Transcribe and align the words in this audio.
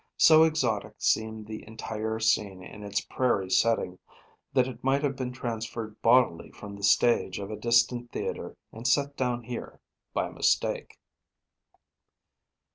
So 0.17 0.45
exotic 0.45 0.95
seemed 0.97 1.45
the 1.45 1.63
entire 1.67 2.19
scene 2.19 2.63
in 2.63 2.81
its 2.83 3.01
prairie 3.01 3.51
setting, 3.51 3.99
that 4.51 4.67
it 4.67 4.83
might 4.83 5.03
have 5.03 5.15
been 5.15 5.31
transferred 5.31 6.01
bodily 6.01 6.49
from 6.53 6.75
the 6.75 6.81
stage 6.81 7.37
of 7.37 7.51
a 7.51 7.55
distant 7.55 8.11
theatre 8.11 8.57
and 8.71 8.87
set 8.87 9.15
down 9.15 9.43
here, 9.43 9.79
by 10.11 10.31
mistake. 10.31 10.97